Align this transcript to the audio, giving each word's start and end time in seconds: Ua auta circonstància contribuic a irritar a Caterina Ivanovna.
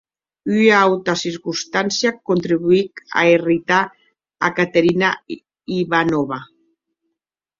Ua 0.51 0.77
auta 0.83 1.13
circonstància 1.23 2.11
contribuic 2.29 3.03
a 3.23 3.27
irritar 3.33 3.81
a 4.49 4.51
Caterina 4.61 5.11
Ivanovna. 5.79 6.41